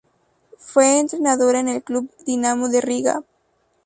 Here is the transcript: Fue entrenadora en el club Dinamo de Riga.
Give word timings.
Fue 0.57 0.99
entrenadora 0.99 1.59
en 1.59 1.67
el 1.67 1.83
club 1.83 2.09
Dinamo 2.25 2.69
de 2.69 2.81
Riga. 2.81 3.21